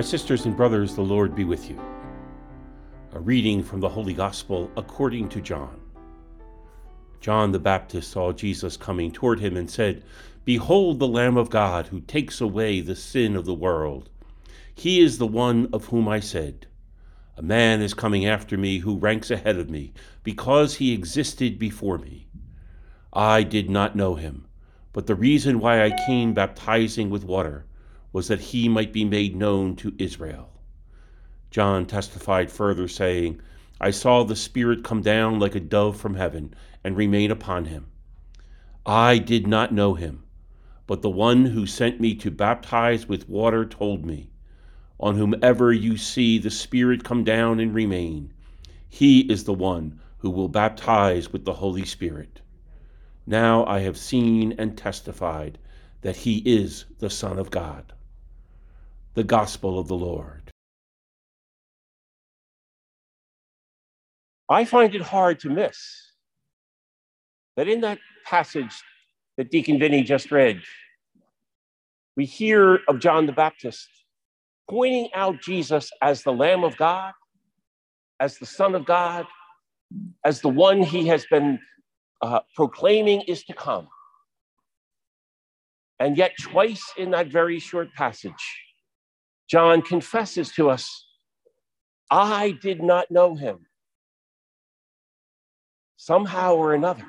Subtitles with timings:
[0.00, 1.78] My sisters and brothers, the Lord be with you.
[3.12, 5.78] A reading from the Holy Gospel according to John.
[7.20, 10.02] John the Baptist saw Jesus coming toward him and said,
[10.46, 14.08] Behold the Lamb of God who takes away the sin of the world.
[14.74, 16.66] He is the one of whom I said,
[17.36, 21.98] A man is coming after me who ranks ahead of me, because he existed before
[21.98, 22.26] me.
[23.12, 24.46] I did not know him,
[24.94, 27.66] but the reason why I came baptizing with water
[28.12, 30.50] was that he might be made known to Israel.
[31.50, 33.40] John testified further, saying,
[33.80, 37.86] I saw the Spirit come down like a dove from heaven and remain upon him.
[38.84, 40.24] I did not know him,
[40.88, 44.30] but the one who sent me to baptize with water told me,
[44.98, 48.32] On whomever you see the Spirit come down and remain,
[48.88, 52.40] he is the one who will baptize with the Holy Spirit.
[53.24, 55.58] Now I have seen and testified
[56.02, 57.92] that he is the Son of God
[59.14, 60.50] the gospel of the Lord.
[64.48, 65.76] I find it hard to miss
[67.56, 68.82] that in that passage
[69.36, 70.60] that Deacon Vinny just read,
[72.16, 73.88] we hear of John the Baptist
[74.68, 77.12] pointing out Jesus as the Lamb of God,
[78.20, 79.26] as the Son of God,
[80.24, 81.58] as the one he has been
[82.22, 83.88] uh, proclaiming is to come.
[85.98, 88.69] And yet, twice in that very short passage,
[89.50, 91.06] John confesses to us,
[92.08, 93.66] I did not know him.
[95.96, 97.06] Somehow or another,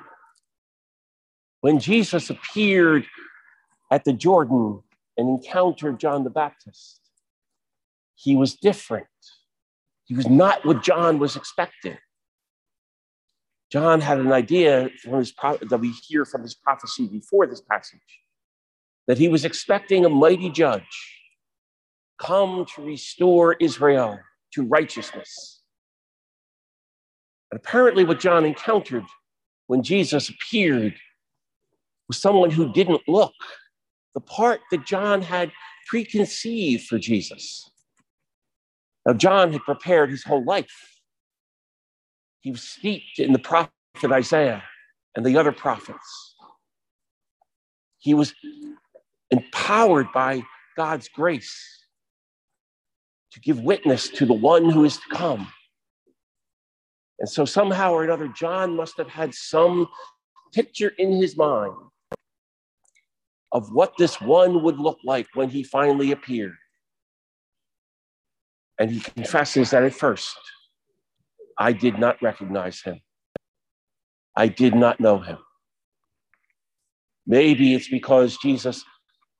[1.61, 3.05] when Jesus appeared
[3.91, 4.81] at the Jordan
[5.17, 6.99] and encountered John the Baptist,
[8.15, 9.07] he was different.
[10.05, 11.97] He was not what John was expecting.
[13.71, 17.61] John had an idea from his pro- that we hear from his prophecy before this
[17.61, 17.99] passage
[19.07, 21.20] that he was expecting a mighty judge
[22.21, 24.19] come to restore Israel
[24.53, 25.61] to righteousness.
[27.51, 29.05] And apparently, what John encountered
[29.67, 30.95] when Jesus appeared
[32.07, 33.33] was someone who didn't look
[34.13, 35.51] the part that John had
[35.87, 37.69] preconceived for Jesus.
[39.05, 40.99] Now, John had prepared his whole life.
[42.41, 43.71] He was steeped in the prophet
[44.03, 44.63] Isaiah
[45.15, 46.35] and the other prophets.
[47.99, 48.33] He was
[49.31, 50.43] empowered by
[50.75, 51.80] God's grace
[53.31, 55.47] to give witness to the one who is to come.
[57.19, 59.87] And so, somehow or another, John must have had some
[60.53, 61.73] picture in his mind
[63.51, 66.55] of what this one would look like when he finally appeared.
[68.79, 70.35] And he confesses that at first,
[71.57, 73.01] I did not recognize him.
[74.35, 75.37] I did not know him.
[77.27, 78.83] Maybe it's because Jesus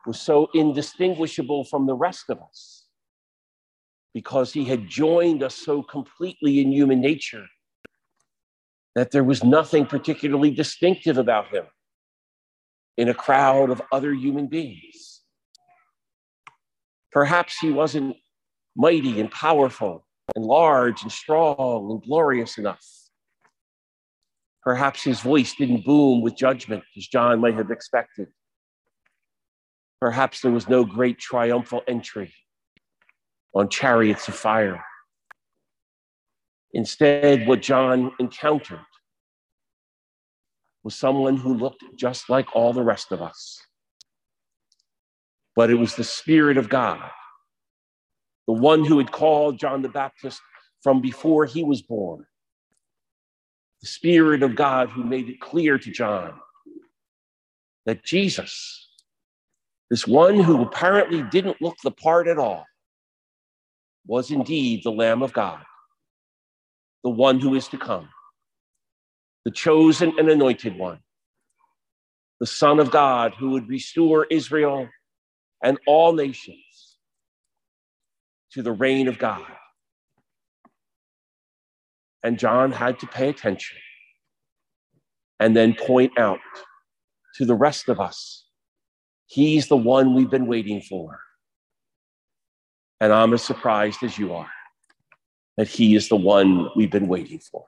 [0.06, 2.81] was so indistinguishable from the rest of us
[4.14, 7.46] because he had joined us so completely in human nature
[8.96, 11.66] that there was nothing particularly distinctive about him
[12.98, 15.22] in a crowd of other human beings.
[17.12, 18.16] Perhaps he wasn't
[18.76, 20.06] mighty and powerful
[20.36, 22.86] and large and strong and glorious enough.
[24.64, 28.28] Perhaps his voice didn't boom with judgment as John might have expected.
[30.00, 32.34] Perhaps there was no great triumphal entry
[33.54, 34.84] on chariots of fire.
[36.74, 38.80] Instead, what John encountered
[40.84, 43.60] was someone who looked just like all the rest of us.
[45.56, 47.10] But it was the Spirit of God,
[48.48, 50.42] the one who had called John the Baptist
[50.82, 52.26] from before he was born.
[53.82, 56.34] The Spirit of God who made it clear to John
[57.86, 58.90] that Jesus,
[59.90, 62.66] this one who apparently didn't look the part at all,
[64.06, 65.64] was indeed the Lamb of God,
[67.04, 68.10] the one who is to come,
[69.46, 71.00] the chosen and anointed one,
[72.40, 74.90] the Son of God who would restore Israel
[75.64, 76.98] and all nations
[78.54, 79.46] to the reign of God.
[82.24, 83.78] And John had to pay attention
[85.40, 86.40] and then point out
[87.36, 88.46] to the rest of us
[89.32, 91.22] he's the one we've been waiting for.
[93.02, 94.52] And I'm as surprised as you are
[95.58, 97.66] that he is the one we've been waiting for.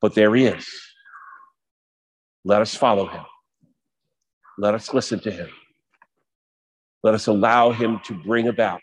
[0.00, 0.66] But there he is.
[2.44, 3.24] Let us follow him.
[4.58, 5.48] Let us listen to him.
[7.02, 8.80] Let us allow him to bring about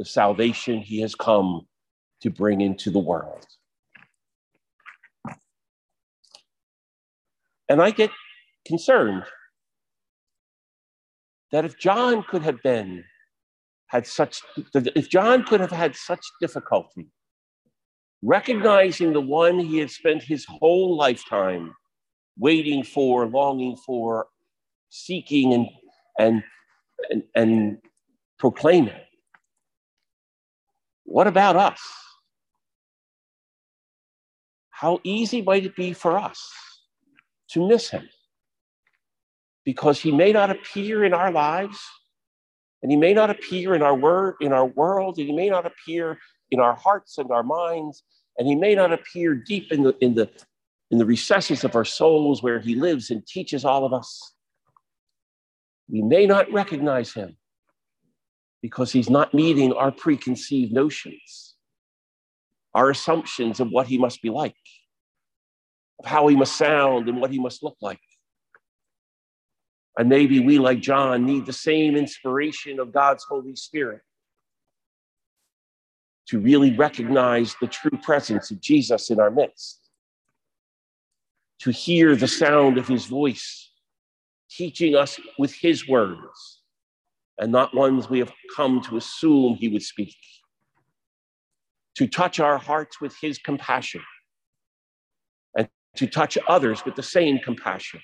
[0.00, 1.66] the salvation he has come
[2.22, 3.46] to bring into the world.
[7.68, 8.10] And I get
[8.66, 9.22] concerned
[11.52, 13.04] that if John could have been
[13.86, 14.42] had such,
[14.74, 17.08] if John could have had such difficulty
[18.24, 21.74] recognizing the one he had spent his whole lifetime
[22.38, 24.26] waiting for, longing for,
[24.88, 25.68] seeking and,
[26.18, 26.42] and,
[27.10, 27.78] and, and
[28.38, 28.94] proclaiming.
[31.04, 31.80] What about us?
[34.70, 36.50] How easy might it be for us
[37.50, 38.08] to miss him?
[39.64, 41.78] Because he may not appear in our lives,
[42.84, 45.64] and he may not appear in our word, in our world, and he may not
[45.64, 46.18] appear
[46.50, 48.04] in our hearts and our minds,
[48.36, 50.28] and he may not appear deep in the, in the,
[50.90, 54.34] in the recesses of our souls where he lives and teaches all of us.
[55.88, 57.38] We may not recognize him
[58.60, 61.54] because he's not meeting our preconceived notions,
[62.74, 64.56] our assumptions of what he must be like,
[66.00, 68.00] of how he must sound and what he must look like.
[69.96, 74.00] And maybe we, like John, need the same inspiration of God's Holy Spirit
[76.26, 79.80] to really recognize the true presence of Jesus in our midst,
[81.60, 83.70] to hear the sound of his voice,
[84.50, 86.62] teaching us with his words
[87.38, 90.16] and not ones we have come to assume he would speak,
[91.96, 94.02] to touch our hearts with his compassion
[95.56, 98.00] and to touch others with the same compassion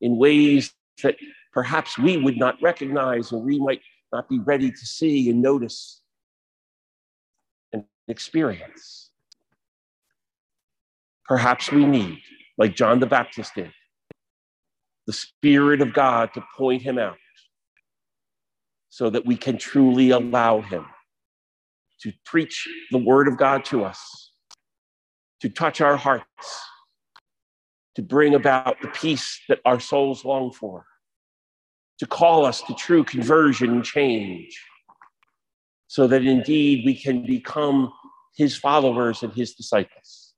[0.00, 1.16] in ways that
[1.52, 3.80] perhaps we would not recognize or we might
[4.12, 6.02] not be ready to see and notice
[7.72, 9.10] and experience.
[11.26, 12.20] Perhaps we need,
[12.58, 13.72] like John the Baptist did,
[15.06, 17.16] the Spirit of God to point him out
[18.88, 20.84] so that we can truly allow him
[22.00, 24.32] to preach the word of God to us,
[25.40, 26.24] to touch our hearts,
[27.96, 30.84] to bring about the peace that our souls long for,
[31.98, 34.58] to call us to true conversion and change,
[35.88, 37.92] so that indeed we can become
[38.36, 40.34] his followers and his disciples.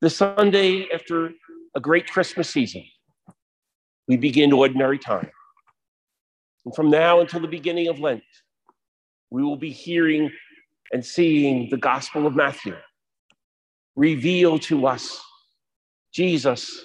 [0.00, 1.32] The Sunday after
[1.74, 2.84] a great Christmas season,
[4.08, 5.30] we begin ordinary time.
[6.64, 8.22] And from now until the beginning of Lent,
[9.30, 10.30] we will be hearing
[10.92, 12.76] and seeing the Gospel of Matthew
[13.96, 15.20] reveal to us
[16.12, 16.82] Jesus,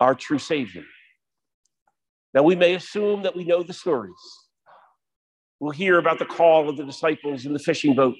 [0.00, 0.84] our true Savior.
[2.34, 4.14] Now, we may assume that we know the stories.
[5.60, 8.16] We'll hear about the call of the disciples in the fishing boat.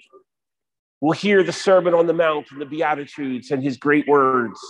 [1.01, 4.61] We'll hear the Sermon on the Mount and the Beatitudes and his great words.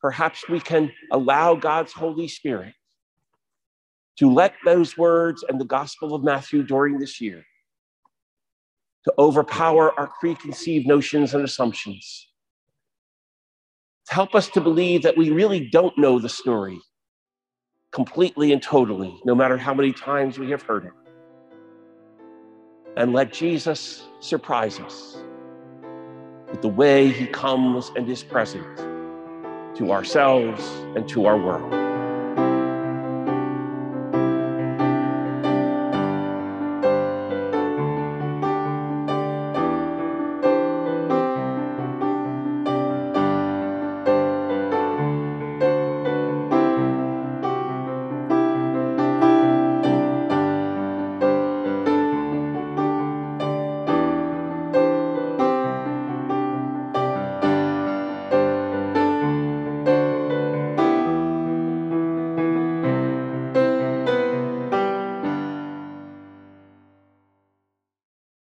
[0.00, 2.74] Perhaps we can allow God's Holy Spirit
[4.18, 7.44] to let those words and the Gospel of Matthew during this year
[9.06, 12.28] to overpower our preconceived notions and assumptions,
[14.08, 16.78] to help us to believe that we really don't know the story
[17.92, 20.92] completely and totally, no matter how many times we have heard it
[22.96, 25.18] and let Jesus surprise us
[26.50, 28.66] with the way he comes and is present
[29.76, 30.66] to ourselves
[30.96, 31.85] and to our world.